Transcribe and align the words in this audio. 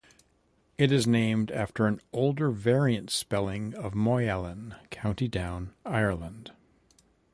It 0.79 0.91
is 0.91 1.05
named 1.05 1.51
after 1.51 1.85
an 1.85 2.01
older 2.11 2.49
variant 2.49 3.11
spelling 3.11 3.75
of 3.75 3.93
Moyallen, 3.93 4.75
County 4.89 5.27
Down, 5.27 5.75
Ireland. 5.85 6.51